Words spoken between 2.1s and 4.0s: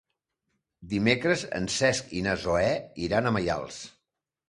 i na Zoè iran a Maials.